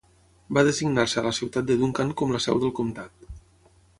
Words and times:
Va 0.57 0.61
designar-se 0.67 1.19
a 1.21 1.23
la 1.25 1.33
ciutat 1.41 1.69
de 1.69 1.77
Duncan 1.83 2.15
com 2.21 2.35
la 2.37 2.43
seu 2.47 2.65
del 2.65 2.75
comtat. 2.83 3.31